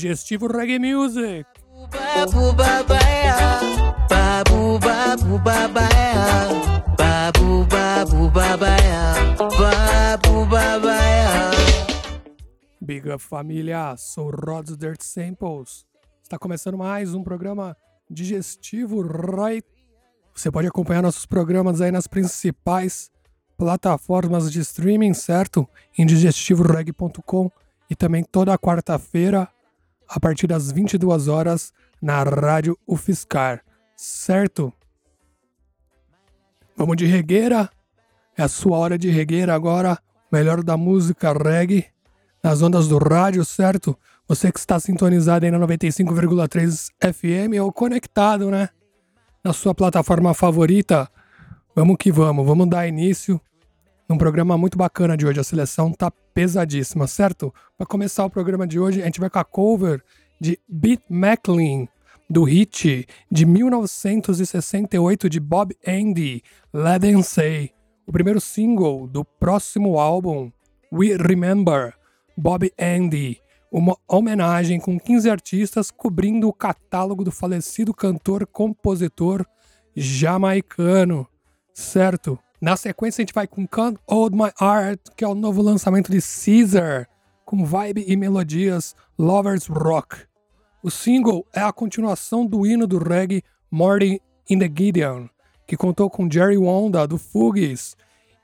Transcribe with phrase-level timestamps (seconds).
[0.00, 1.44] Digestivo Reggae Music.
[12.80, 15.84] Big up família, sou Rods Dirt Samples.
[16.22, 17.76] Está começando mais um programa
[18.08, 19.68] digestivo Right.
[20.34, 23.10] Você pode acompanhar nossos programas aí nas principais
[23.58, 25.68] plataformas de streaming, certo?
[25.98, 27.50] Em digestivoreg.com
[27.90, 29.46] e também toda quarta-feira
[30.10, 33.62] a partir das 22 horas na Rádio UFSCar,
[33.94, 34.72] certo?
[36.76, 37.70] Vamos de regueira.
[38.36, 39.98] É a sua hora de regueira agora.
[40.32, 41.86] Melhor da música reggae
[42.42, 43.96] nas ondas do rádio, certo?
[44.26, 48.68] Você que está sintonizado aí na 95,3 FM ou conectado, né?
[49.44, 51.08] Na sua plataforma favorita.
[51.74, 53.40] Vamos que vamos, vamos dar início
[54.10, 55.38] num programa muito bacana de hoje.
[55.38, 57.54] A seleção tá pesadíssima, certo?
[57.78, 60.02] Para começar o programa de hoje, a gente vai com a cover
[60.40, 61.86] de Beat McLean,
[62.28, 66.42] do hit de 1968 de Bob Andy,
[66.74, 67.70] Let Them Say,
[68.04, 70.50] o primeiro single do próximo álbum,
[70.92, 71.94] We Remember,
[72.36, 79.46] Bob Andy, uma homenagem com 15 artistas cobrindo o catálogo do falecido cantor-compositor
[79.94, 81.28] jamaicano,
[81.72, 82.36] certo?
[82.60, 86.12] Na sequência, a gente vai com Can't Hold My Heart, que é o novo lançamento
[86.12, 87.08] de Caesar,
[87.46, 90.26] com vibe e melodias Lovers Rock.
[90.82, 95.26] O single é a continuação do hino do reggae Morty in the Gideon,
[95.66, 97.96] que contou com Jerry Wonda, do Fugees,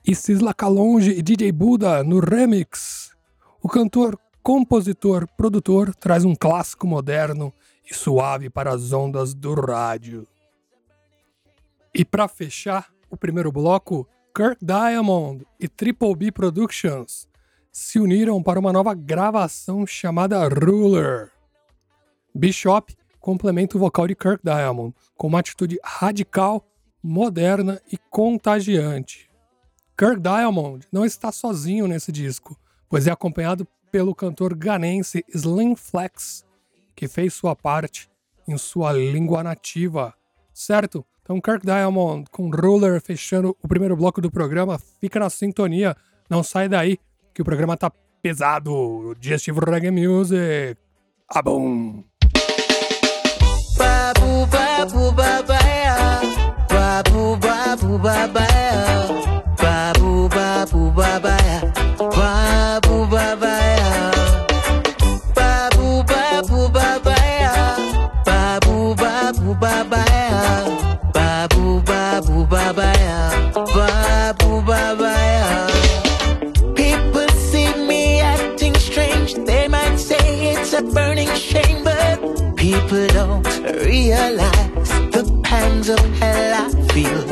[0.07, 3.11] e Sisla Kalonji e DJ Buda no remix.
[3.63, 7.53] O cantor, compositor, produtor traz um clássico moderno
[7.85, 10.27] e suave para as ondas do rádio.
[11.93, 17.29] E para fechar, o primeiro bloco, Kirk Diamond e Triple B Productions
[17.73, 21.31] se uniram para uma nova gravação chamada Ruler.
[22.35, 26.67] Bishop complementa o vocal de Kirk Diamond com uma atitude radical,
[27.03, 29.29] moderna e contagiante.
[29.99, 32.59] Kirk Diamond não está sozinho nesse disco,
[32.89, 36.45] pois é acompanhado pelo cantor ganense Slim Flex,
[36.95, 38.11] que fez sua parte
[38.47, 40.15] em sua língua nativa,
[40.53, 41.05] certo?
[41.27, 44.79] Então, Kirk Diamond com Ruler fechando o primeiro bloco do programa.
[45.01, 45.97] Fica na sintonia,
[46.31, 47.01] não sai daí,
[47.35, 47.91] que o programa tá
[48.23, 49.13] pesado.
[49.19, 50.79] Digestivo Reggae Music.
[51.43, 52.05] Bom!
[53.77, 56.21] Babu babu babaya,
[56.71, 58.66] babu babu babaya,
[80.77, 82.19] a burning shame, but
[82.57, 83.47] people don't
[83.87, 87.23] realize the pangs of hell I feel.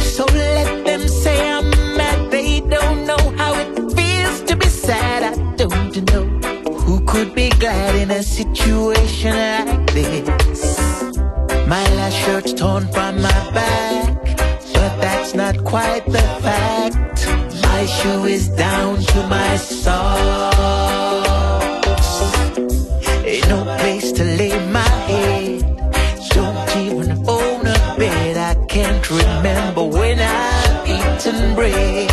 [0.00, 5.22] So let them say I'm mad, they don't know how it feels to be sad.
[5.32, 6.26] I don't know
[6.80, 10.78] who could be glad in a situation like this.
[11.68, 14.24] My last shirt's torn from my back,
[14.74, 17.28] but that's not quite the fact.
[17.62, 20.97] My shoe is down to my socks.
[31.58, 32.07] breathe.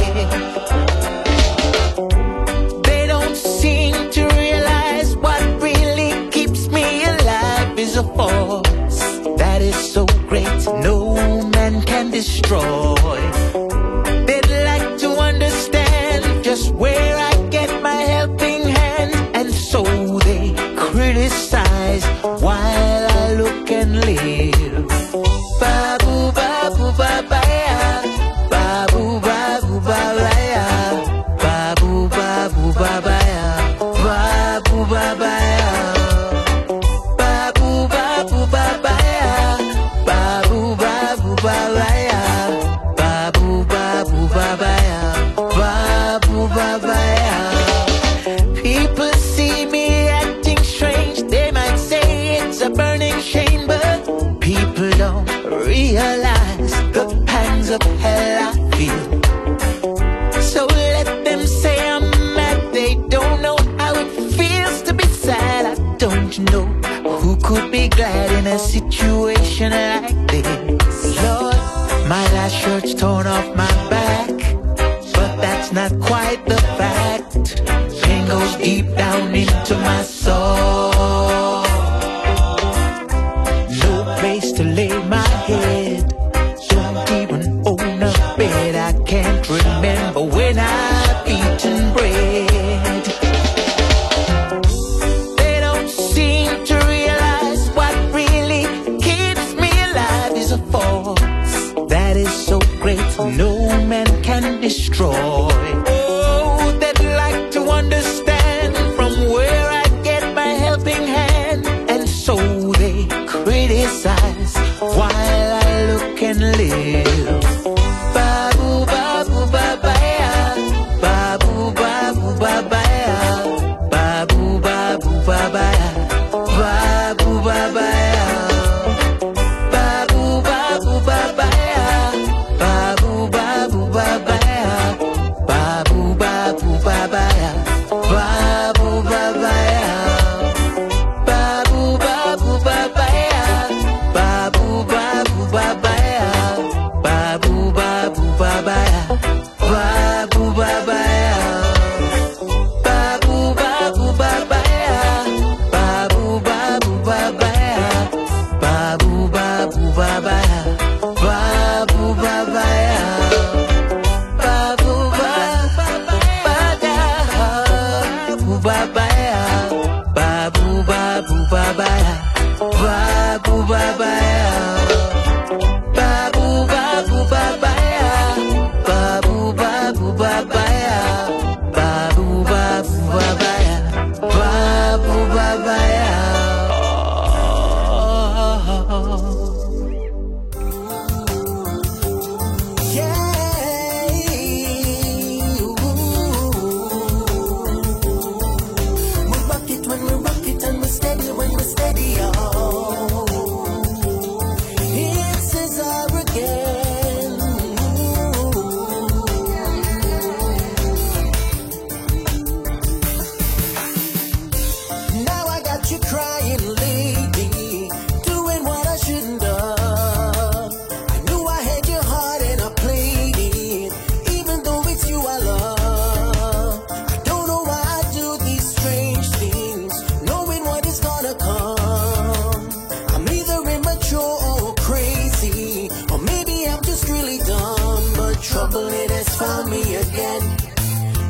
[237.37, 240.57] freedom, but trouble it has found me again.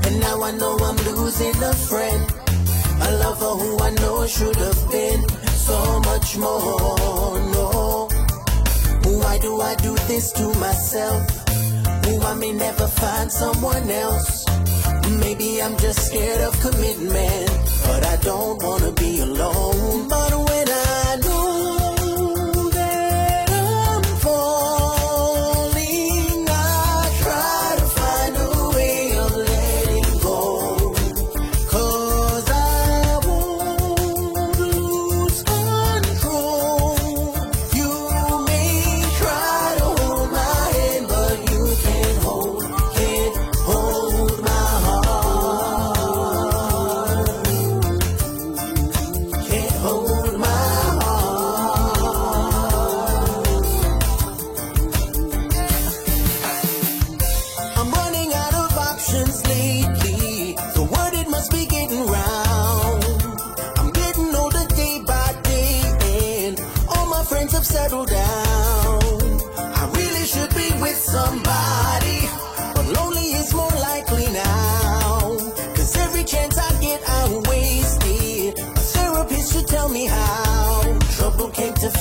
[0.05, 2.23] And now I know I'm losing a friend,
[3.01, 7.39] a lover who I know should have been so much more.
[7.53, 8.07] No,
[9.03, 11.23] why do I do this to myself?
[12.05, 14.45] Who I may never find someone else.
[15.19, 17.49] Maybe I'm just scared of commitment,
[17.85, 20.07] but I don't wanna be alone.
[20.07, 20.44] But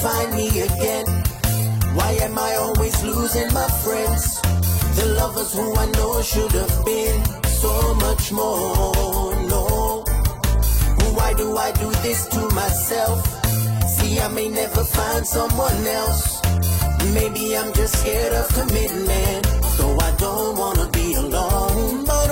[0.04, 1.06] find me again.
[1.96, 4.25] Why am I always losing my friends?
[4.99, 7.16] The lovers who I know should have been
[7.62, 9.32] so much more.
[9.54, 10.04] No.
[11.16, 13.18] Why do I do this to myself?
[13.94, 16.25] See, I may never find someone else.
[17.16, 19.46] Maybe I'm just scared of commitment.
[19.76, 22.04] So I don't wanna be alone.
[22.04, 22.28] But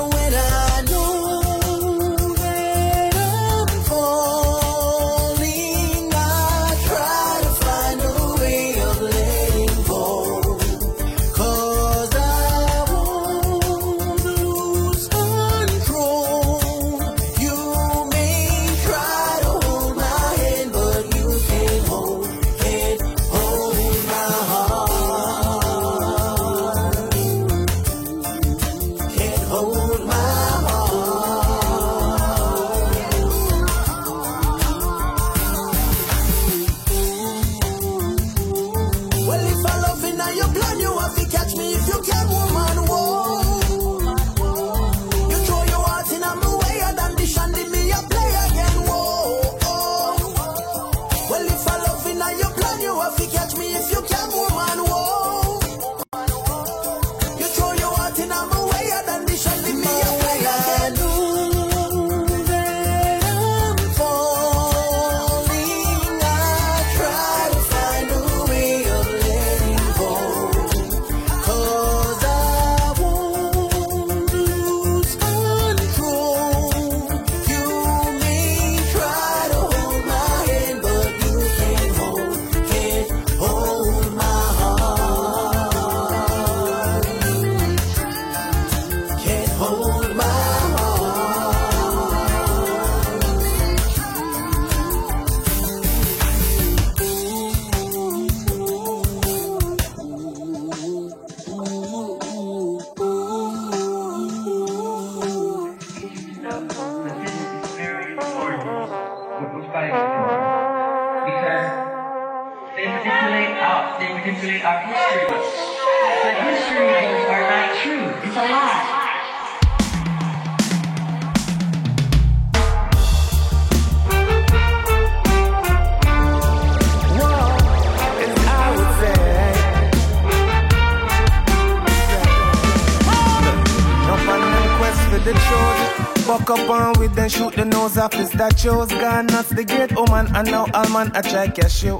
[137.92, 138.88] shoot the nose off his that shows.
[138.88, 141.98] God not the great woman, and now all man I try cash you.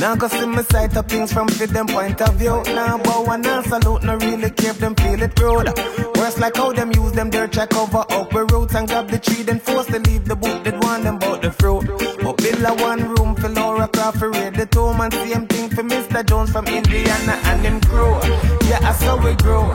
[0.00, 2.62] Now go see me sight of things from fit them point of view.
[2.66, 5.68] Now bow and now salute, no really if them feel it rude.
[6.16, 9.42] Worse like how them use them dirt check over up roots and grab the tree,
[9.42, 11.86] then force to leave the boot that want them bout the fruit.
[12.22, 16.24] But build a one room for Laura Crawford, the two man, same thing for Mr.
[16.24, 18.14] Jones from Indiana and them crew.
[18.68, 19.74] Yeah, I saw we grow.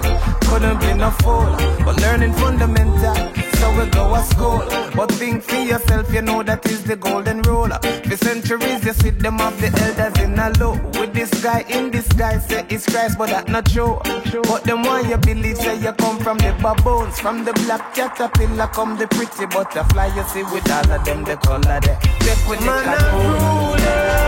[0.49, 3.38] Couldn't be no fool, but learning fundamental.
[3.59, 4.63] So we go to school.
[4.95, 7.69] But think for yourself, you know that is the golden rule.
[8.07, 10.73] For centuries, you see them of the elders in a low.
[10.99, 13.99] With this guy in this guy, say it's Christ, but that not true.
[14.43, 17.19] But them one you believe, say you come from the baboons.
[17.19, 20.07] From the black caterpillar come the pretty butterfly.
[20.15, 21.99] You see with all of them, the color there.
[22.23, 24.19] Check with the cat.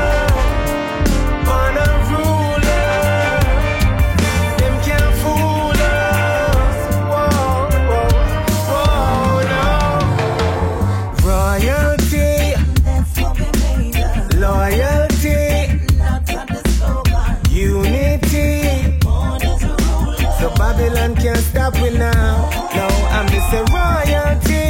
[21.52, 22.50] Stop we now.
[22.78, 24.68] No, I'm just royalty.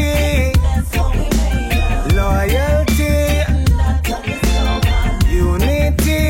[2.18, 3.14] Loyalty.
[5.30, 6.24] Unity.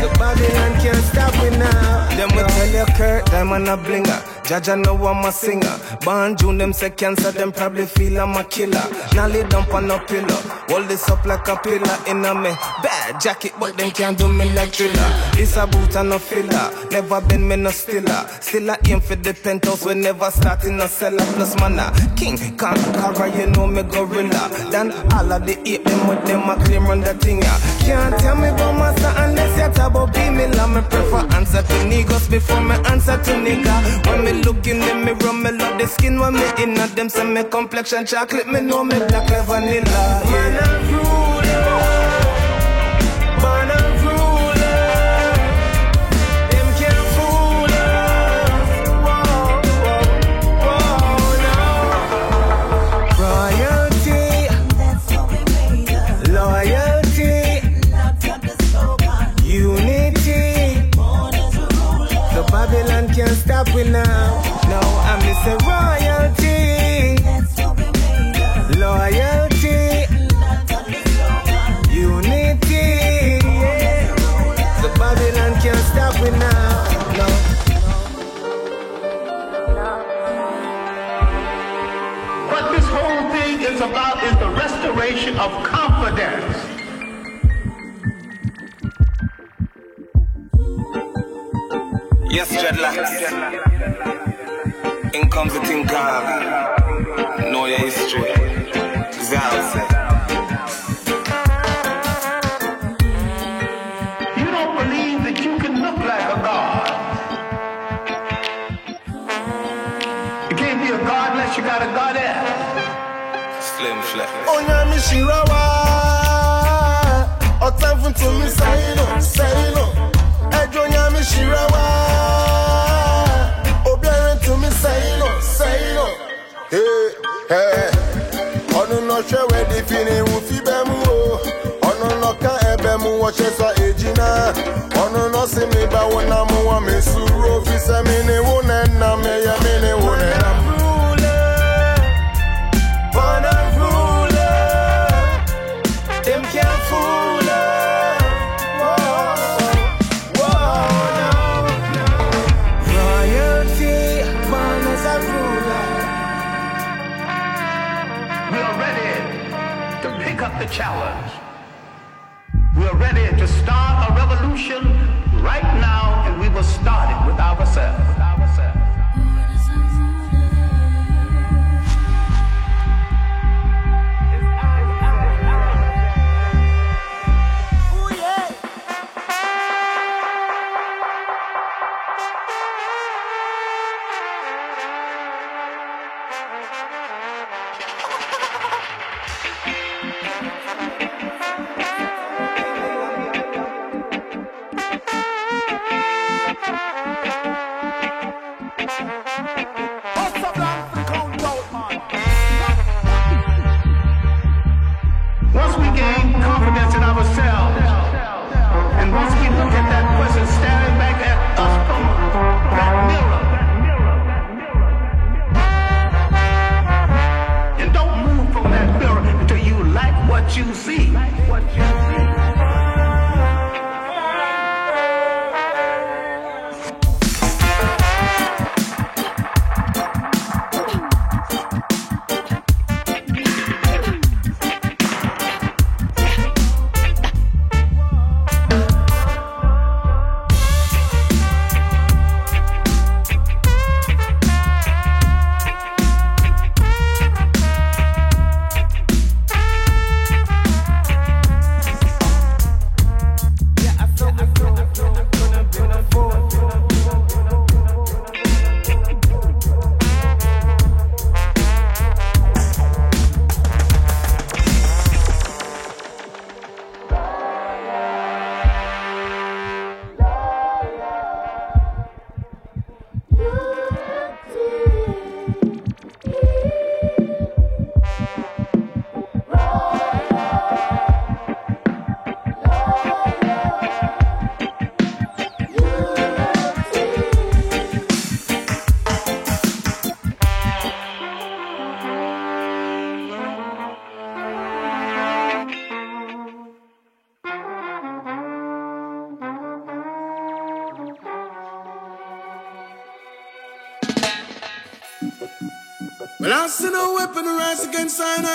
[0.00, 2.16] The Babylon can't stop we now.
[2.16, 4.33] Them will tell you Kurt, them on a blinger.
[4.44, 5.78] Jaja know I'm a singer.
[6.04, 8.84] Born June, them say cancer, them probably feel I'm a killer.
[9.14, 10.40] Now lay down on a pillow.
[10.68, 12.50] Hold this up like a pillar in a me
[12.82, 15.10] bad jacket, but them can't do me like thriller.
[15.34, 16.70] This a boot and a filler.
[16.90, 18.26] Never been me no stiller.
[18.40, 21.24] Still I aim for the penthouse, we never start in a cellar.
[21.34, 24.50] Plus man a king, can't cover, you know me gorilla.
[24.70, 27.56] Then all of the ape them with them a claim run the thing ya.
[27.80, 30.46] Can't tell me about master unless you talk about be me.
[30.48, 34.06] Let me prefer answer to niggas before me answer to nigga.
[34.06, 37.08] When me look in the mirror, me love the skin when me in them.
[37.08, 40.22] Say me complexion chocolate, me know me black like vanilla.
[40.30, 40.83] Yeah.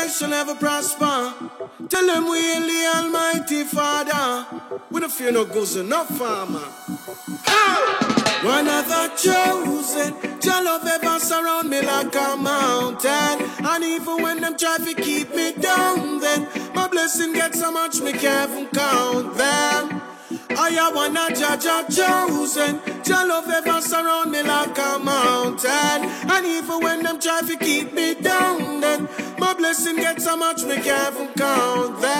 [0.10, 1.34] Shall never prosper.
[1.88, 4.46] Tell them we in the Almighty Father.
[4.90, 6.68] We don't fear no goose and no farmer.
[7.48, 8.42] Ah!
[8.44, 13.50] One of the chosen, your love ever surround me like a mountain.
[13.66, 18.00] And even when them try to keep me down, then my blessing get so much
[18.00, 20.02] me can't even count them.
[20.52, 22.80] I am one of judge chosen.
[23.06, 26.10] Your love ever surround me like a mountain.
[26.30, 29.08] And even when them try to keep me down, then
[29.56, 32.20] blessing get so much even count them.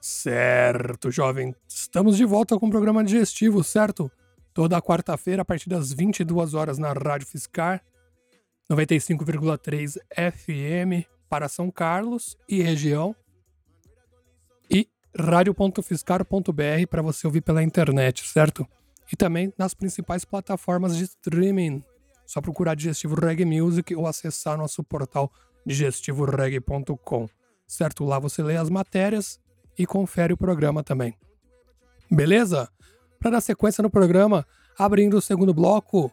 [0.00, 1.54] Certo, jovem.
[1.68, 4.10] Estamos de volta com o programa digestivo, certo?
[4.54, 7.82] Toda quarta-feira, a partir das 22 horas, na Rádio Fiscar,
[8.70, 13.16] 95,3 FM para São Carlos e região.
[14.70, 18.66] E radio.fiscar.br para você ouvir pela internet, certo?
[19.12, 21.82] E também nas principais plataformas de streaming.
[22.32, 25.30] Só procurar Digestivo Reggae Music ou acessar nosso portal
[25.66, 27.28] digestivoreggae.com.
[27.66, 28.06] Certo?
[28.06, 29.38] Lá você lê as matérias
[29.78, 31.14] e confere o programa também.
[32.10, 32.70] Beleza?
[33.20, 34.46] Para dar sequência no programa,
[34.78, 36.10] abrindo o segundo bloco,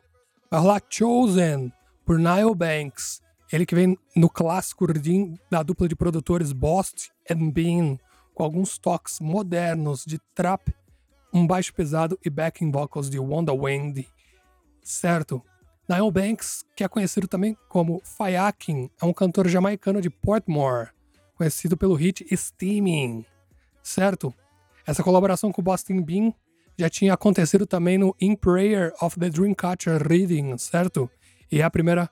[0.51, 1.71] vai rolar Chosen
[2.05, 3.21] por Nile Banks.
[3.49, 4.88] Ele que vem no clássico
[5.49, 7.97] da dupla de produtores Bost and Bean,
[8.34, 10.75] com alguns toques modernos de trap,
[11.34, 14.05] um baixo pesado e backing vocals de Wanda Wendy.
[14.84, 15.41] Certo?
[15.89, 20.89] Nile Banks, que é conhecido também como Fayakin, é um cantor jamaicano de Portmore,
[21.36, 23.25] conhecido pelo hit Steaming
[23.89, 24.34] certo?
[24.86, 26.34] Essa colaboração com o Boston Bean
[26.78, 31.10] já tinha acontecido também no In Prayer of the Dreamcatcher Reading, certo?
[31.52, 32.10] E é a primeira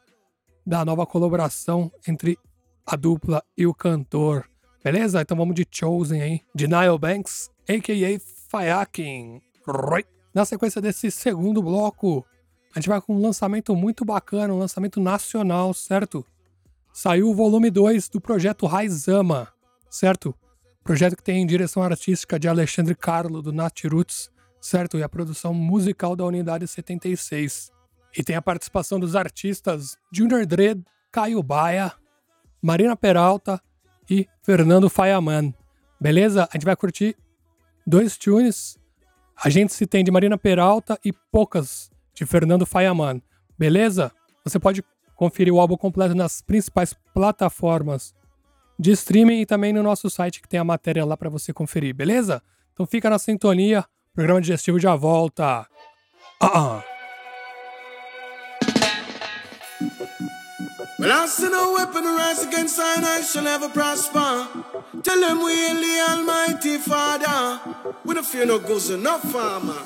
[0.65, 2.37] da nova colaboração entre
[2.85, 4.49] a dupla e o cantor.
[4.83, 5.21] Beleza?
[5.21, 8.19] Então vamos de Chosen aí, de Nile Banks, a.k.a.
[8.49, 9.41] Fayakin.
[10.33, 12.25] Na sequência desse segundo bloco,
[12.73, 16.25] a gente vai com um lançamento muito bacana, um lançamento nacional, certo?
[16.93, 19.47] Saiu o volume 2 do projeto Raizama,
[19.89, 20.33] certo?
[20.83, 23.51] Projeto que tem direção artística de Alexandre Carlo, do
[23.91, 24.97] Roots, certo?
[24.97, 27.71] E a produção musical da Unidade 76.
[28.17, 31.93] E tem a participação dos artistas Junior Dredd, Caio Baia,
[32.61, 33.61] Marina Peralta
[34.09, 35.53] e Fernando Fayaman.
[35.99, 36.47] Beleza?
[36.51, 37.15] A gente vai curtir
[37.85, 38.77] dois tunes.
[39.35, 43.21] A gente se tem de Marina Peralta e poucas de Fernando Fayaman.
[43.57, 44.11] Beleza?
[44.43, 44.83] Você pode
[45.15, 48.13] conferir o álbum completo nas principais plataformas
[48.79, 51.95] de streaming e também no nosso site que tem a matéria lá para você conferir,
[51.95, 52.41] beleza?
[52.73, 55.67] Então fica na sintonia, o programa digestivo já volta.
[56.39, 56.83] Ah, -uh.
[60.99, 64.47] Well, I see no weapon rise against I, shall never prosper.
[65.03, 67.59] Tell them we the Almighty Father.
[68.03, 69.77] We don't fear no no farmer.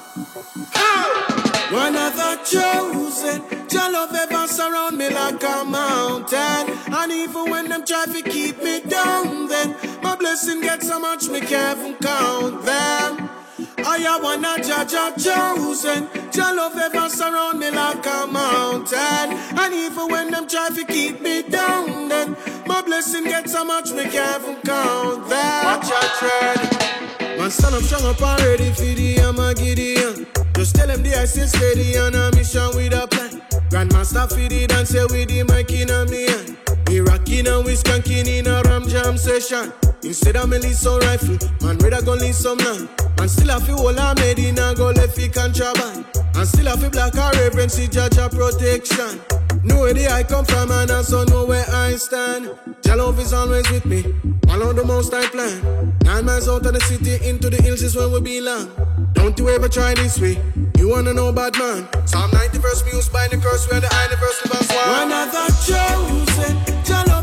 [1.71, 6.77] One of the chosen, your love ever surround me like a mountain.
[6.93, 11.29] And even when them try to keep me down, then my blessing gets so much
[11.29, 13.40] me can't count them.
[13.85, 16.07] I am one of judge chosen.
[16.33, 19.37] Your love ever surround me like a mountain.
[19.57, 22.35] And even when them try to keep me down, then
[22.67, 25.65] my blessing gets so much me can't even count them.
[25.65, 27.37] Watch out, tread.
[27.37, 30.27] Man, stand up strong up already for the Gideon.
[30.53, 33.41] Just tell them the I stay steady on a mission with a plan.
[33.69, 36.70] Grandmaster feed it and say with the mic in a me hand.
[36.91, 39.71] We rockin' and we skanking in a ram jam session.
[40.03, 42.89] Instead of me leave some rifle, man, rather go leave some land.
[43.17, 46.05] And still have to hold a made in a go left fi contraband.
[46.35, 49.21] And still have to black a reverence, see judge a protection.
[49.63, 52.51] Know where the I come from and I also know where I stand.
[52.83, 54.03] Jah love is always with me.
[54.45, 55.93] Follow the most I plan.
[56.03, 58.67] Nine miles out of the city into the hills is where we belong.
[59.13, 60.37] Don't you ever try this way.
[60.77, 61.87] You wanna know bad man?
[62.07, 65.09] Psalm 90 verse muse by the curse where the universe as one.
[65.09, 67.20] One of the chosen.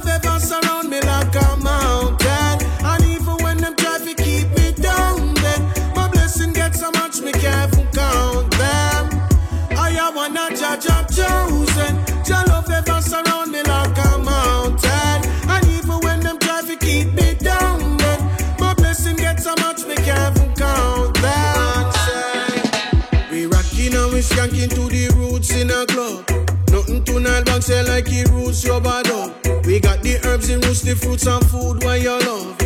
[27.69, 29.31] say like it roots your bad up.
[29.67, 32.57] We got the herbs and roots, the fruits and food Why you love.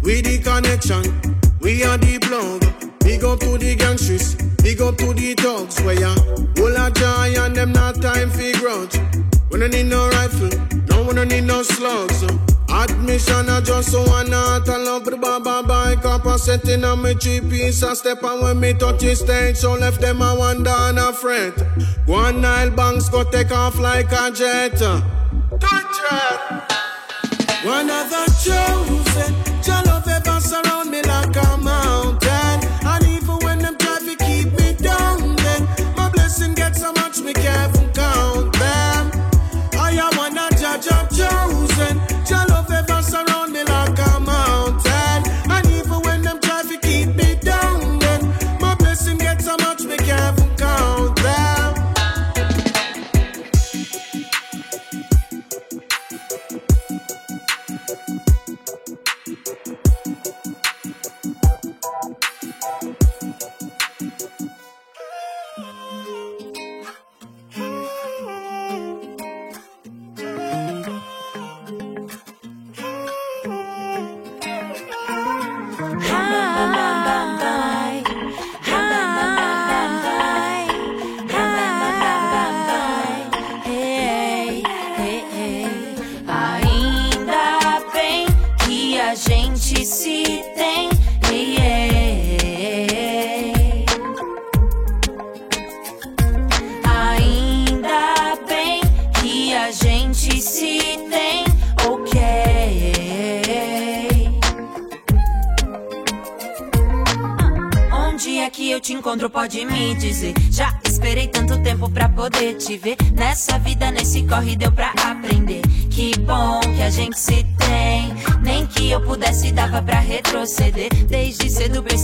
[0.00, 1.02] We the connection,
[1.60, 2.62] we are the plug.
[3.04, 6.14] We go to the gangsters, We go to the thugs where ya.
[6.56, 8.96] hold a joy and them not time for grudge.
[9.50, 10.54] We don't need no rifle,
[10.86, 12.22] no one don't need no slugs.
[12.70, 15.40] Admission I just so one not a love, blah
[15.94, 19.14] wake up and setting on me three piece and step on when me touch the
[19.14, 19.56] stage.
[19.56, 21.54] So left them a wonder and a fret.
[22.06, 24.78] One Nile banks go take off like a jet.
[24.78, 26.40] Touch it.
[27.64, 28.26] One other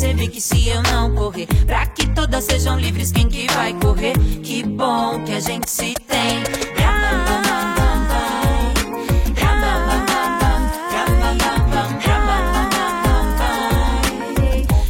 [0.01, 4.15] percebi que se eu não correr, pra que todas sejam livres, quem que vai correr?
[4.43, 6.43] Que bom que a gente se tem.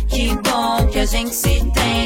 [0.09, 2.00] Que bom que a gente se tem.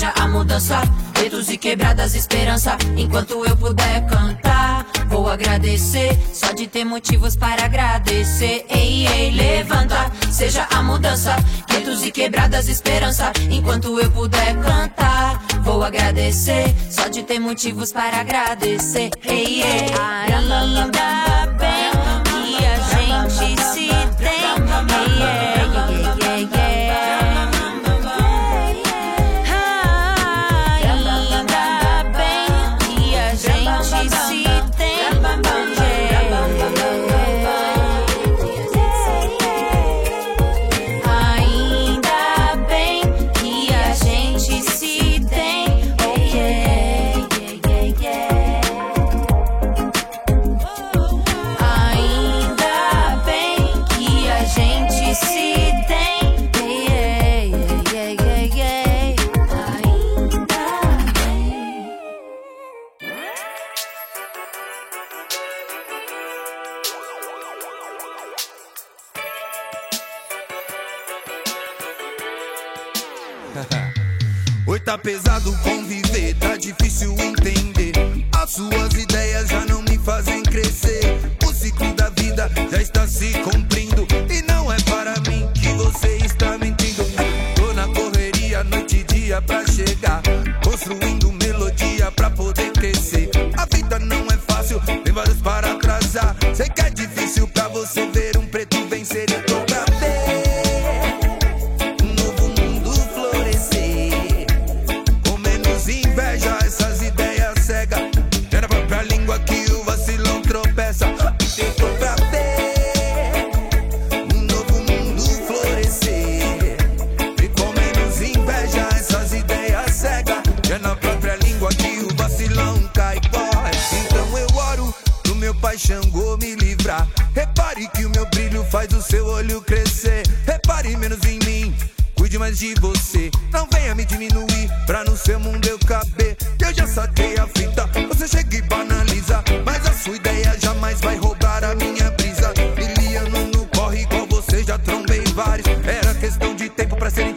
[0.00, 0.80] seja a mudança.
[1.12, 2.78] Dedos e quebradas, esperança.
[2.96, 6.18] Enquanto eu puder cantar, vou agradecer.
[6.32, 8.64] Só de ter motivos para agradecer.
[8.70, 11.36] Ei, ei, levanta, seja a mudança.
[11.68, 13.30] Dedos e quebradas, esperança.
[13.50, 16.74] Enquanto eu puder cantar, vou agradecer.
[16.90, 19.10] Só de ter motivos para agradecer.
[19.22, 19.80] Ei, ei.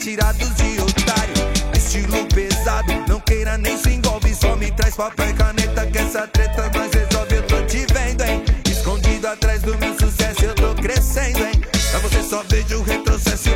[0.04, 1.34] Tirados de otário.
[1.74, 6.28] Estilo pesado, não queira nem se envolve, só me traz papel e caneta que essa
[6.28, 7.36] treta nós resolve.
[7.36, 8.44] Eu tô te vendo, hein?
[8.70, 11.62] Escondido atrás do meu sucesso, eu tô crescendo, hein?
[11.89, 13.50] Pra você só vejo o retrocesso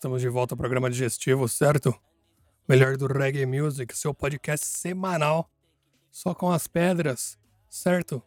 [0.00, 1.94] estamos de volta ao programa digestivo, certo?
[2.66, 5.50] Melhor do Reggae Music, seu podcast semanal,
[6.10, 8.22] só com as pedras, certo?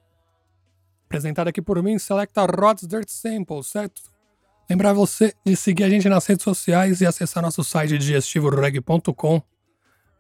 [1.06, 4.04] Apresentado aqui por mim, Selecta Rods Dirt Sample, certo?
[4.70, 9.42] Lembrar você de seguir a gente nas redes sociais e acessar nosso site digestivoreg.com,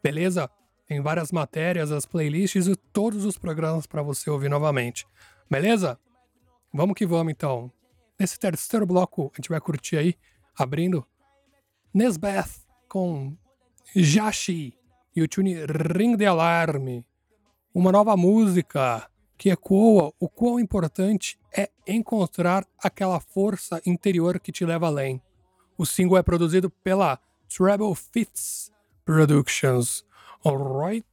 [0.01, 0.49] beleza?
[0.87, 5.05] Tem várias matérias, as playlists e todos os programas para você ouvir novamente,
[5.47, 5.99] beleza?
[6.73, 7.71] Vamos que vamos então.
[8.19, 10.15] Nesse terceiro bloco, a gente vai curtir aí,
[10.57, 11.05] abrindo
[11.93, 13.37] Nesbeth com
[13.95, 14.73] Jashi
[15.15, 17.05] e o tune Ring de Alarme.
[17.71, 24.65] Uma nova música que ecoa o quão importante é encontrar aquela força interior que te
[24.65, 25.21] leva além.
[25.77, 28.71] O single é produzido pela Treble Fits
[29.05, 30.03] Productions.
[30.43, 31.05] Alright?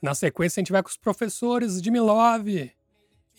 [0.00, 2.70] Na sequência, a gente vai com os professores Jimmy Love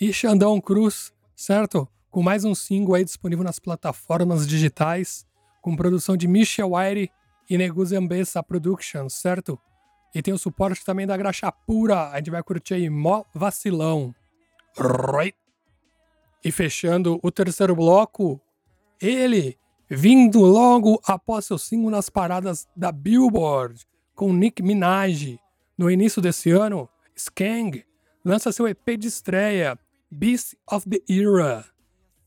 [0.02, 1.88] e Xandão Cruz, certo?
[2.12, 5.26] Com mais um single aí disponível nas plataformas digitais,
[5.66, 7.12] com produção de Michel Wire
[7.50, 9.60] e Neguzembessa Productions, certo?
[10.14, 12.12] E tem o suporte também da Graxa Pura.
[12.12, 14.14] A gente vai curtir aí Mó Vacilão.
[14.78, 15.36] Right?
[16.44, 18.40] E fechando o terceiro bloco,
[19.02, 19.58] ele
[19.90, 25.40] vindo logo após seu single nas paradas da Billboard, com Nick Minaj.
[25.76, 27.84] No início desse ano, Skang
[28.24, 29.80] lança seu EP de estreia,
[30.12, 31.66] Beast of the Era,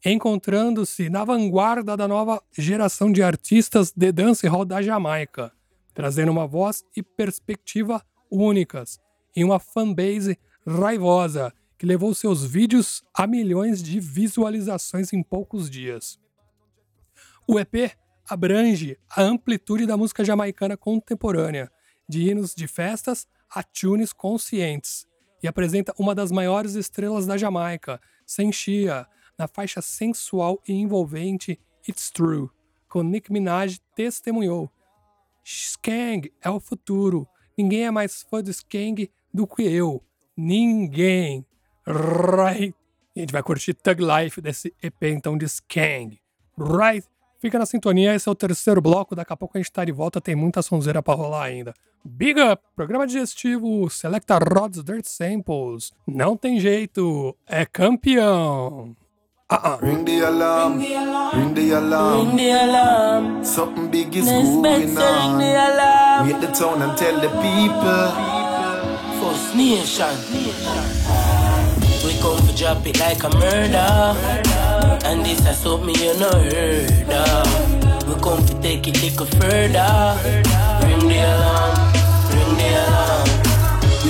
[0.05, 5.53] encontrando-se na vanguarda da nova geração de artistas de dancehall da Jamaica,
[5.95, 9.01] trazendo uma voz e perspectiva únicas
[9.35, 16.19] e uma fanbase raivosa que levou seus vídeos a milhões de visualizações em poucos dias.
[17.47, 17.97] O EP
[18.29, 21.71] abrange a amplitude da música jamaicana contemporânea,
[22.09, 25.07] de hinos de festas a tunes conscientes,
[25.43, 29.07] e apresenta uma das maiores estrelas da Jamaica, Senchia,
[29.39, 32.49] na faixa sensual e envolvente It's True,
[32.89, 34.71] com Nick Minaj testemunhou.
[35.45, 37.27] Skang é o futuro.
[37.57, 40.03] Ninguém é mais fã do Skang do que eu.
[40.37, 41.47] Ninguém.
[41.87, 42.75] Right.
[43.17, 46.21] E a gente vai curtir Thug Life desse EP então de Skang.
[46.59, 47.07] Right.
[47.41, 49.15] Fica na sintonia, esse é o terceiro bloco.
[49.15, 51.73] Daqui a pouco a gente tá de volta, tem muita sonzeira pra rolar ainda.
[52.05, 55.93] Big Up, programa digestivo, Selecta Rods Dirt Samples.
[56.07, 58.97] Não tem jeito, é campeão.
[59.51, 59.79] Uh-uh.
[59.81, 63.43] Ring the alarm, ring the alarm, Ring the alarm.
[63.45, 65.41] Something big is Let's going ring the on.
[65.41, 66.27] alarm.
[66.27, 68.13] We at the town and tell the people.
[69.23, 70.15] First Nation.
[72.05, 74.15] We come to drop it like a murder.
[75.09, 78.07] And this is something you know heard of.
[78.07, 80.19] We come to take it a little further.
[80.85, 81.75] Ring the alarm,
[82.37, 83.18] ring the alarm.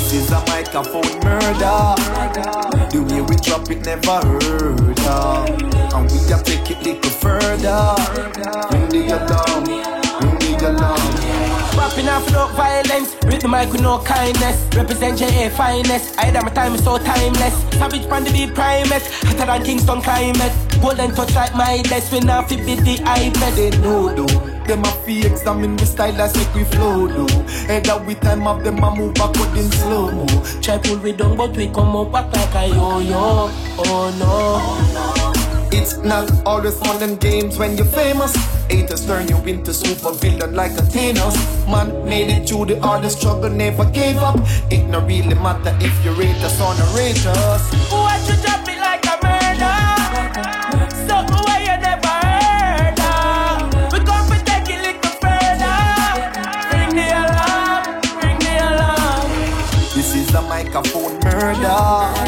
[0.08, 1.94] This is a microphone murder.
[2.88, 5.04] The way we drop it never heard of.
[5.04, 5.98] Uh.
[5.98, 7.94] And we can take it little further.
[8.72, 9.64] Ring the alarm,
[10.22, 11.07] ring the alarm.
[11.78, 14.66] Rapping off no violence, with the mic with no kindness.
[14.74, 16.18] Represent your A finest.
[16.18, 17.54] I my time is so timeless.
[17.78, 20.52] Savage pan the beat primate, hotter than Kingston climate.
[20.82, 23.54] Golden touch like my desk, we not fit with the iPad.
[23.54, 24.58] They know though.
[24.66, 27.26] Them a fi examine we style as make we flow do.
[27.26, 27.72] though.
[27.72, 30.26] Either we time up them a move backward in slow mo.
[30.60, 33.50] Try pull we down, but we come up back like a yo-yo.
[33.78, 34.58] Oh no.
[35.00, 38.34] Oh, It's not always fun and games when you're famous.
[38.68, 41.36] Haters turn you into super villain like a Thanos.
[41.68, 44.36] Man made it through the hardest struggle, never gave up.
[44.70, 47.62] It not really matter if you rate us or not rate us.
[47.92, 49.78] Watch you drop it like a murder.
[51.06, 53.92] Something where you never heard of.
[53.92, 55.78] We come to take it little further.
[56.72, 57.84] Ring the alarm,
[58.22, 59.30] ring the alarm.
[59.94, 62.27] This is a microphone murder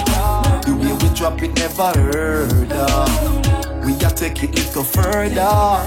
[1.40, 3.84] we never heard of.
[3.84, 5.80] We are taking it go further.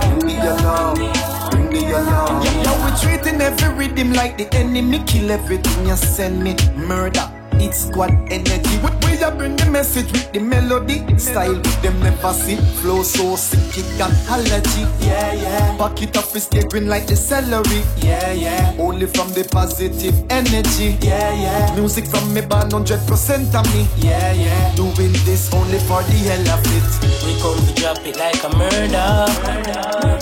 [0.00, 2.44] Bring me your love, bring me your love.
[2.44, 5.02] Yeah, yeah, we treating every rhythm like the enemy.
[5.06, 7.37] Kill everything you send me, murder.
[7.60, 8.76] It's squad energy.
[8.82, 11.04] We, we a bring the message with the melody.
[11.18, 12.56] Style with them never see.
[12.80, 14.82] Flow so sick, it got allergy.
[15.04, 15.76] Yeah, yeah.
[15.76, 17.82] Back it up, it's staring like the celery.
[17.96, 18.74] Yeah, yeah.
[18.78, 20.96] Only from the positive energy.
[21.00, 21.74] Yeah, yeah.
[21.74, 23.86] Music from me band, 100% of me.
[23.96, 24.74] Yeah, yeah.
[24.76, 26.88] Doing this only for the hell of it.
[27.26, 29.26] We come to drop it like a murder.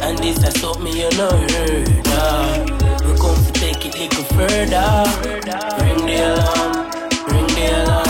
[0.02, 3.02] And this is something you know heard of.
[3.04, 5.04] We come to take it little further.
[5.82, 6.75] Ring the alarm,
[7.70, 8.06] alarm.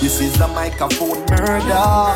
[0.00, 2.12] This is a microphone murder.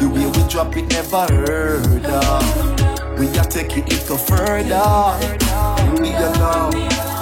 [0.00, 2.04] The way we drop it, never heard of.
[2.06, 2.84] Uh.
[3.18, 4.82] We gotta take it little further.
[5.94, 6.74] Ring the alarm,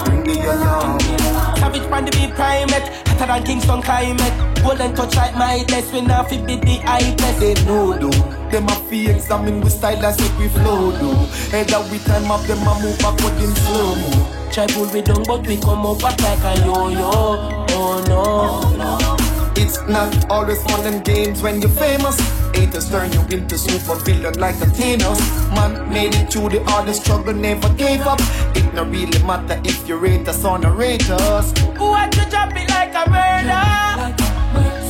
[0.08, 1.00] ring the alarm.
[1.56, 4.32] Savage pan the beat primate, hotter than Kingston climate.
[4.62, 7.38] Golden touch like my desk, we not fit with the iPad.
[7.40, 8.48] They know though.
[8.48, 11.28] Them a fi examine we style as if we flow though.
[11.56, 14.50] Either we time up them a move backward in slow mo.
[14.50, 17.10] Try pull we down, but we come up back like a yo-yo.
[17.12, 17.61] Oh
[18.08, 19.16] no.
[19.56, 22.16] It's not always fun and games when you're famous.
[22.54, 25.20] Haters turn you into super villain like a Thanos.
[25.54, 28.20] Man made it through the hardest struggle, never gave up.
[28.54, 31.52] It not really matter if you rate us or not rate us.
[31.78, 33.66] Watch you drop it like a murder.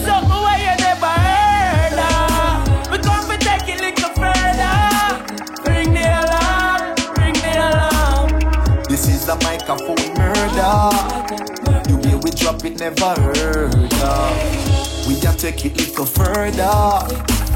[0.04, 2.90] Something where you never heard of.
[2.90, 4.76] We come to take it little further.
[5.68, 6.82] Ring the alarm,
[7.18, 8.84] ring the alarm.
[8.88, 11.21] This is a microphone murder
[12.36, 13.74] drop it never hurt.
[13.74, 14.62] Uh.
[15.08, 16.72] We can take it little further.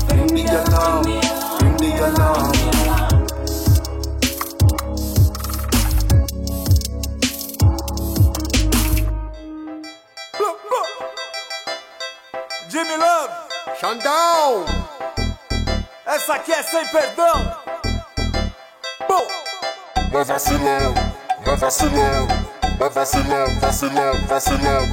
[0.08, 1.04] Bring me your love,
[1.58, 2.52] bring me your love.
[12.68, 13.32] Jimmy Love,
[13.80, 14.64] Xandão.
[16.04, 17.56] Essa aqui é sem perdão.
[19.08, 19.26] Bom,
[20.12, 20.94] não vacilou,
[21.46, 22.55] não vacilou.
[22.78, 24.86] Vai vacilão, vacilão, vacilão,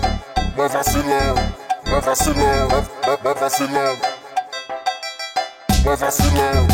[0.56, 1.36] vai vacilão,
[1.86, 3.98] vai vacilão, vai, vacilão,
[5.84, 6.68] vai vacilão,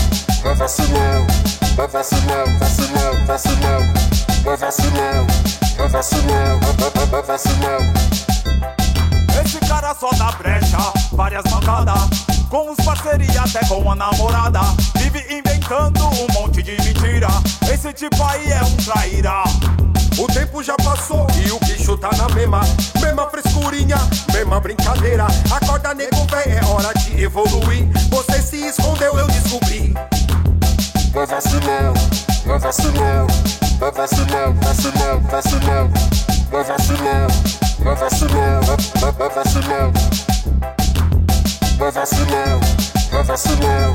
[0.44, 1.28] vai vacilão,
[1.76, 3.94] vai vacilão, vacilão, vacilão,
[4.44, 5.28] vai vacilão,
[5.78, 6.60] vai vacilão,
[7.10, 7.80] vai, vacilão.
[9.44, 10.78] esse cara só dá brecha,
[11.12, 12.30] várias mancadas.
[12.50, 14.62] Com os parceiros até com a namorada.
[14.98, 17.28] Vive inventando um monte de mentira.
[17.72, 19.44] Esse tipo aí é um traíra.
[20.20, 22.60] O tempo já passou e o bicho tá na mesma
[23.02, 23.96] Mesma frescurinha,
[24.34, 29.94] mesma brincadeira Acorda nego véi, é hora de evoluir Você se escondeu, eu descobri
[31.14, 31.94] Vai vacilão,
[32.46, 33.28] vai vacilão,
[33.80, 35.92] vai vacilão, vacilão, vacilão,
[36.52, 37.28] vai vacilão,
[37.80, 39.92] vai vacilão, vai, vacilão,
[41.78, 42.60] vai vacilão,
[43.10, 43.94] vai vacilão,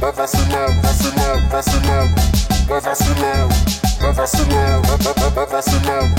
[0.00, 2.14] vai vacilão, vacilão, vacilão,
[2.66, 3.48] vai vacilão,
[4.04, 4.82] vai vacilão,
[5.34, 6.14] vai, vacilão.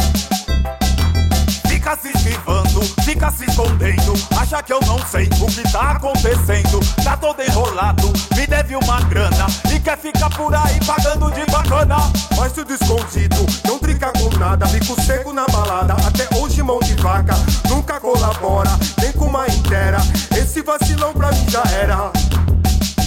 [1.67, 4.13] Fica se esquivando, fica se escondendo.
[4.35, 6.79] Acha que eu não sei o que tá acontecendo.
[7.03, 11.97] Tá todo enrolado, me deve uma grana e quer ficar por aí pagando de bacana.
[12.35, 15.93] Mas tudo escondido, não trinca com nada, bico seco na balada.
[15.93, 17.35] Até hoje mão de vaca,
[17.69, 19.99] nunca colabora, nem com uma inteira.
[20.35, 22.11] Esse vacilão pra mim já era.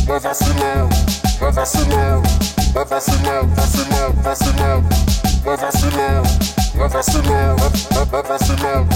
[0.07, 0.89] Vai vacilão,
[1.41, 2.23] vai vacilão,
[2.73, 4.85] vai vacilão, vacilão, vacilão.
[5.45, 6.23] Vai vacilão,
[6.75, 7.57] vai vacilão,
[8.11, 8.87] vai, vacilão.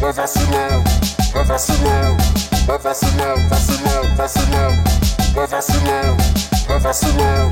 [0.00, 0.84] Vai vacilão,
[1.32, 2.16] vai vacilão,
[2.66, 5.06] vai vacilão, vacilão, vacilão.
[5.34, 6.16] Vai vacilão,
[6.66, 7.50] vai vacilão,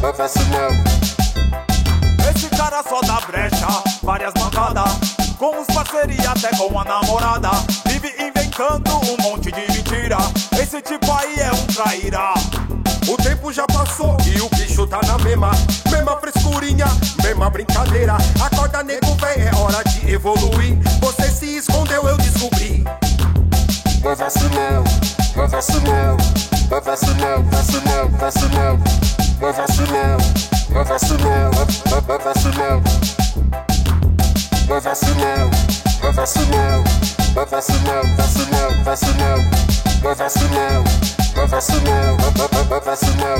[0.00, 0.70] vai, vacilão.
[2.34, 3.66] Esse cara só dá brecha,
[4.02, 4.90] várias mancadas.
[5.38, 7.50] Com os parceiros e até com a namorada.
[7.98, 10.18] Vive inventando um monte de mentira.
[10.60, 12.34] Esse tipo aí é um traíra.
[13.08, 15.50] O tempo já passou e o bicho tá na mesma.
[15.90, 16.84] Mesma frescurinha,
[17.22, 18.18] mesma brincadeira.
[18.38, 20.76] Acorda, nego, véi, é hora de evoluir.
[21.00, 22.84] Você se escondeu, eu descobri.
[24.02, 24.84] Vai vacilão,
[25.34, 26.16] vai vacilão,
[26.68, 28.78] vai vacilão, vacilão, vacilão.
[29.40, 30.18] Vai vacilão,
[30.68, 31.50] vai vacilão,
[32.06, 32.82] vai, vacilão.
[34.68, 35.50] Vai vacilão,
[36.02, 36.84] vai vacilão,
[37.36, 39.50] vai vacilão, vacilão, vacilão.
[40.00, 40.84] Vai vacilão,
[41.34, 42.16] vai vacilão,
[42.68, 43.36] vai, vacilão.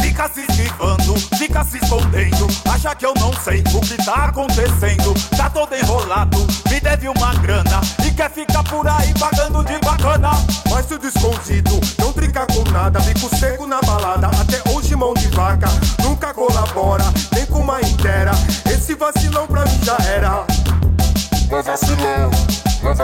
[0.00, 2.46] Fica se esquivando, fica se escondendo.
[2.72, 5.12] Acha que eu não sei o que tá acontecendo.
[5.36, 6.38] Tá todo enrolado,
[6.70, 7.82] me deve uma grana.
[8.06, 10.30] E quer ficar por aí pagando de bacana.
[10.70, 14.28] Mas tudo escondido, não trinca com nada, bico seco na balada.
[14.28, 15.68] Até hoje mão de vaca,
[16.02, 17.04] nunca colabora,
[17.34, 18.32] nem com uma inteira.
[18.64, 20.46] Esse vacilão pra mim já era.
[21.50, 22.30] vai vacilar,
[22.82, 22.94] vai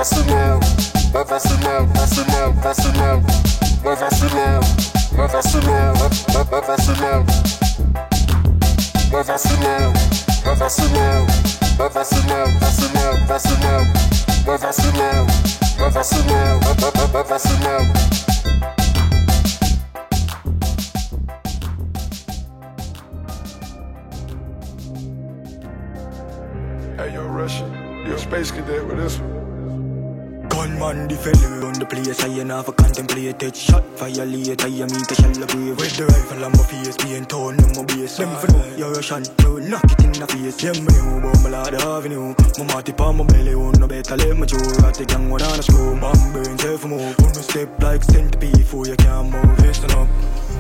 [27.42, 29.42] Russian you a space cadet with this one.
[30.48, 35.14] Gunman defender on the place I ain't have a contemplated shot Violate I meet a
[35.14, 35.78] shell grave.
[35.78, 38.92] With the rifle on my face being torn in my base Them for know you're
[38.92, 40.62] Russian, me will knock it in the face.
[40.62, 44.16] Yeah, me know about my lord avenue My marty pa my belly, oh no better
[44.16, 44.58] let me chew.
[44.58, 47.16] Got the gang one on a screw, man burn self move.
[47.24, 50.08] On the step like centipede before you can't move Listen up,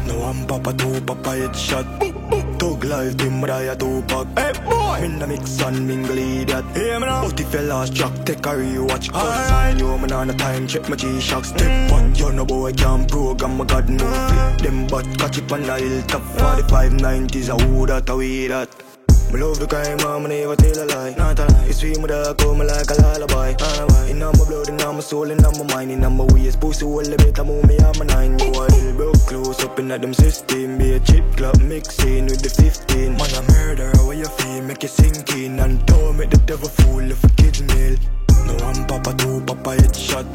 [0.06, 2.12] no I'm papa two, papa headshot
[2.58, 4.26] Tug life, Tim Raya Tupac.
[4.38, 5.08] Hey boy!
[5.08, 6.64] Me na mix and mingle idiot.
[6.74, 7.28] Hear me now?
[7.28, 9.10] But if you lost track, take a rewatch?
[9.12, 12.18] Cause on you, man on a time check my G-Shock Step one, mm.
[12.18, 14.58] you know boy can program my god move mm.
[14.58, 18.46] Flip them but catch it on the hilltop 45 90s, a who that, a we
[18.46, 18.91] that
[19.32, 21.14] Beloof love the je mama, never tell a lie.
[21.16, 23.54] Night and night, je zweer me daar komen like a lullaby.
[23.56, 25.90] Anabai, in aan mijn blood, in my soul, in my mind.
[25.90, 28.36] In my waist, pussy, all a bit, I'm me, I'm a nine.
[28.36, 30.76] Boy, I broke close up in at them 16.
[30.76, 33.16] Be a chip club mixing with the 15.
[33.16, 35.60] Man, a murderer, what you feel, make you sink in.
[35.60, 37.96] And don't make the devil fool if a kid's meal.
[38.44, 40.26] No, I'm Papa 2, Papa headshot.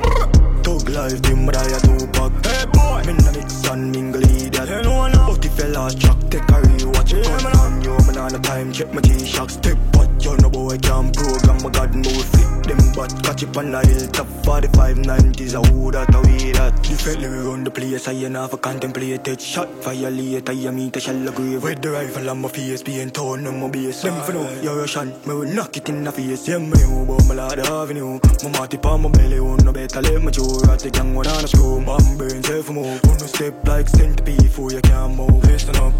[0.63, 2.31] Thug life, dim a 2 pack.
[2.47, 4.67] Hey boy, me nah mix and mingle that.
[4.67, 5.35] Hey, no, no.
[5.35, 6.76] But if you lost track, take a read
[7.09, 10.49] rewatch Gun on you, man on a time check my G-Shock Step but you know
[10.49, 14.27] boy can program my god move Flip them but catch it on the hilltop.
[14.43, 18.35] 45 90s, a who that, a we that Differently we run the place, I ain't
[18.35, 19.69] have a contemplated shot.
[19.83, 21.63] Violate, I meet a shell grave.
[21.63, 24.01] With the rifle on my face, being torn on my base.
[24.01, 26.47] Them for know, you're Russian, me will knock it in the face.
[26.47, 28.19] Yeah, me know about my lord avenue.
[28.43, 30.59] My marty pa my belly, oh no better let me chew.
[30.65, 33.87] Rat the gang one on a screw, man burn self move On the step like
[33.89, 35.43] centipede before you can't move.
[35.43, 35.93] Listen up,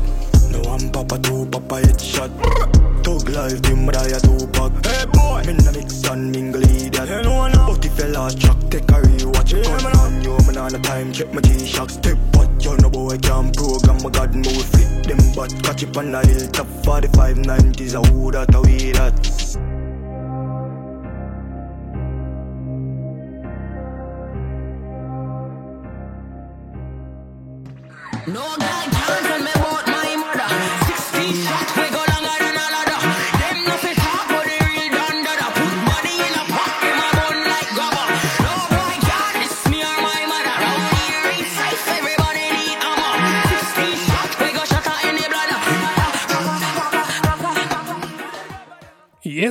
[0.64, 4.72] no I'm Papa two, Papa headshot Tug life, Tim Raya Tupac.
[4.86, 5.44] Hey boy!
[5.46, 8.90] Me na mix and mingle idiot You know now But if you lost track, take
[8.90, 9.64] a rewatch.
[9.64, 13.18] Gun on you, man on a time check my G-Shock Step but you know boy
[13.18, 15.20] can program my god move Flip them.
[15.36, 19.77] But catch it on the hilltop 45 90s, a who that, a we that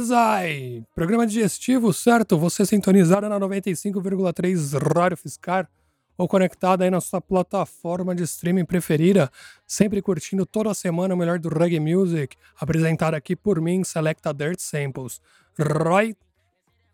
[0.07, 0.85] Banzai!
[0.95, 2.39] Programa digestivo, certo?
[2.39, 5.69] Você sintonizada na 95,3 Rádio Fiscar
[6.17, 9.29] ou conectada aí na sua plataforma de streaming preferida,
[9.67, 14.61] sempre curtindo toda semana o melhor do reggae music, apresentado aqui por mim, Selecta Dirt
[14.61, 15.21] Samples.
[15.59, 16.15] Roy.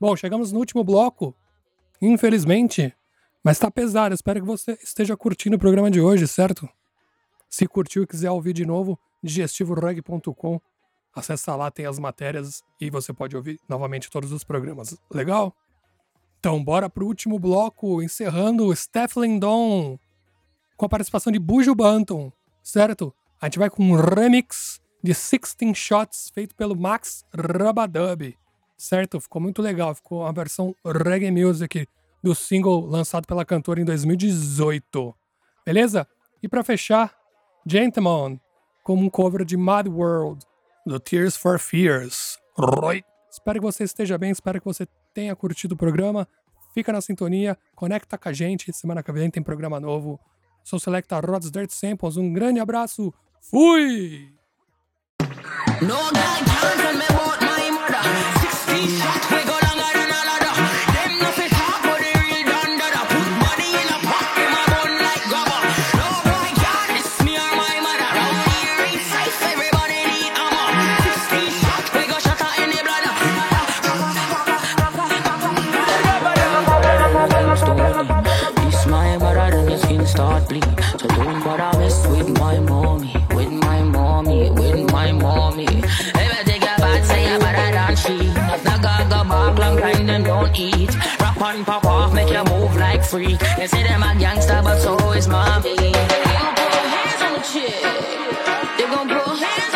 [0.01, 1.37] Bom, chegamos no último bloco,
[2.01, 2.95] infelizmente,
[3.45, 6.67] mas tá pesado, espero que você esteja curtindo o programa de hoje, certo?
[7.47, 10.72] Se curtiu e quiser ouvir de novo, digestivoreg.com.br
[11.15, 14.97] Acessa lá, tem as matérias e você pode ouvir novamente todos os programas.
[15.13, 15.55] Legal?
[16.41, 19.99] Então, bora pro último bloco, encerrando Steph Lindon
[20.77, 22.33] com a participação de Bujo Banton,
[22.63, 23.15] certo?
[23.41, 28.37] A gente vai com um remix de 16 Shots feito pelo Max Rabadub,
[28.77, 29.21] certo?
[29.21, 31.87] Ficou muito legal, ficou a versão reggae music
[32.23, 35.15] do single lançado pela cantora em 2018.
[35.65, 36.07] Beleza?
[36.43, 37.15] E para fechar,
[37.65, 38.41] Gentleman,
[38.83, 40.45] como um cover de Mad World,
[40.87, 42.39] do Tears for Fears.
[42.57, 43.03] Roy.
[43.31, 46.29] Espero que você esteja bem, espero que você tenha curtido o programa.
[46.75, 48.73] Fica na sintonia, conecta com a gente.
[48.73, 50.21] Semana que vem tem programa novo.
[50.65, 52.17] Sou Selecta Rods Dirt Samples.
[52.17, 53.13] Um grande abraço.
[53.41, 54.35] Fui!
[55.81, 56.13] No
[80.13, 80.65] start bleed.
[81.01, 85.67] So don't bother mess with my mommy, with my mommy, with my mommy.
[86.25, 88.17] Ever take a bad say a better than she.
[88.49, 90.95] Not the gaga mark, long grind and don't eat.
[91.21, 93.41] Rap on, pop off, make you move like freak.
[93.57, 95.77] They say them a gangster, but so is mommy.
[95.77, 97.83] They gon' put hands on the chick.
[98.77, 99.72] They gon' put hands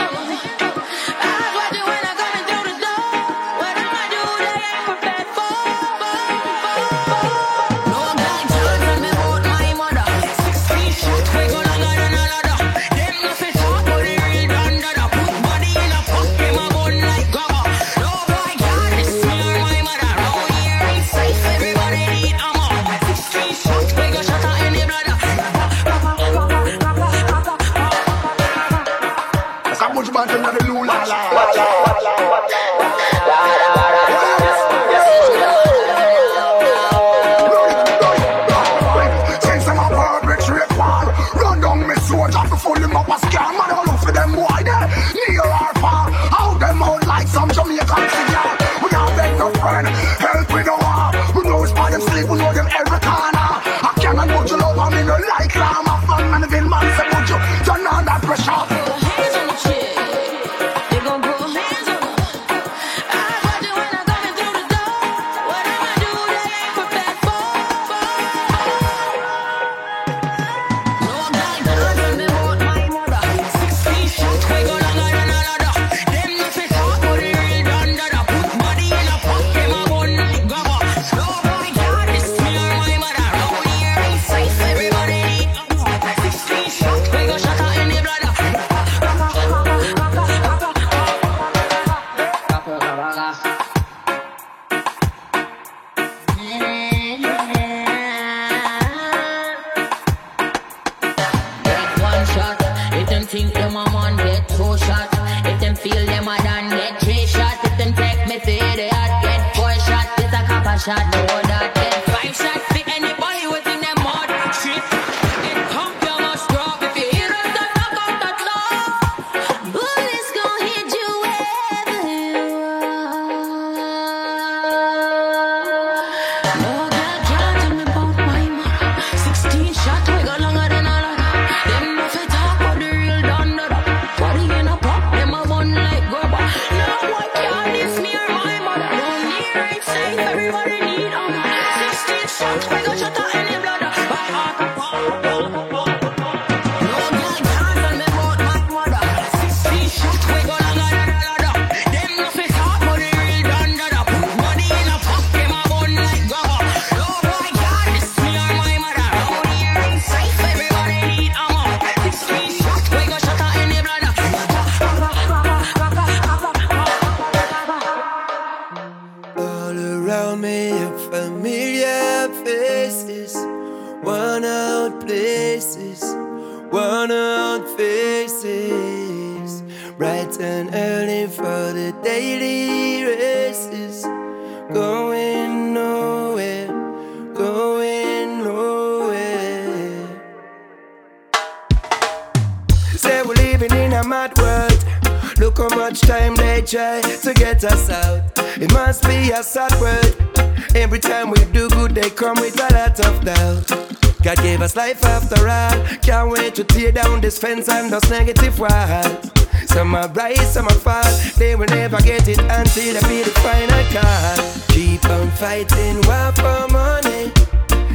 [204.66, 205.76] us life after all.
[206.02, 209.30] Can't wait to tear down this fence and those negative walls.
[209.66, 211.12] Some are rise, some are fall.
[211.38, 214.38] They will never get it until they feel the final call.
[214.74, 217.30] Keep on fighting, war for money.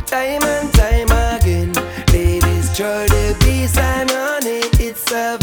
[0.06, 1.72] Time and time again.
[2.14, 4.12] They destroy the peace and.
[4.84, 5.41] It's a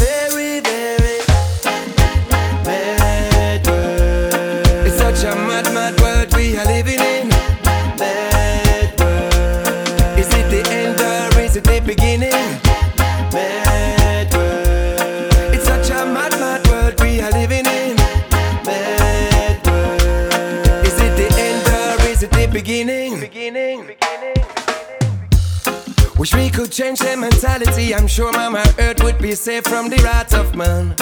[27.95, 30.95] I'm sure Mama Earth would be safe from the wrath of man.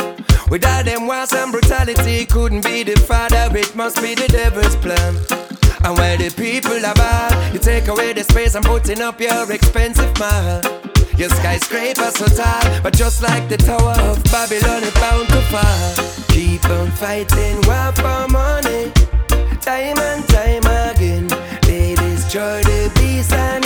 [0.49, 4.77] With all them wars and brutality, couldn't be the father, it must be the devil's
[4.77, 5.17] plan.
[5.85, 9.51] And where the people are bad, you take away the space and putting up your
[9.51, 10.63] expensive mall.
[11.19, 16.27] Your skyscraper so tall, but just like the Tower of Babylon, it's bound to fall.
[16.29, 18.93] Keep on fighting, war for money,
[19.61, 21.27] time and time again.
[21.63, 23.66] They destroy the peace and